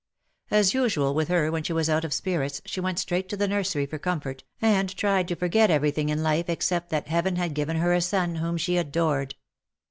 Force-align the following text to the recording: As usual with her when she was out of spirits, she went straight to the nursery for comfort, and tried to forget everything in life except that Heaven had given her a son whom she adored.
As 0.49 0.73
usual 0.73 1.13
with 1.13 1.27
her 1.27 1.51
when 1.51 1.61
she 1.61 1.73
was 1.73 1.87
out 1.87 2.03
of 2.03 2.11
spirits, 2.11 2.59
she 2.65 2.79
went 2.81 2.97
straight 2.97 3.29
to 3.29 3.37
the 3.37 3.47
nursery 3.47 3.85
for 3.85 3.99
comfort, 3.99 4.43
and 4.59 4.89
tried 4.97 5.27
to 5.27 5.35
forget 5.35 5.69
everything 5.69 6.09
in 6.09 6.23
life 6.23 6.49
except 6.49 6.89
that 6.89 7.07
Heaven 7.07 7.35
had 7.35 7.53
given 7.53 7.77
her 7.77 7.93
a 7.93 8.01
son 8.01 8.37
whom 8.37 8.57
she 8.57 8.77
adored. 8.77 9.35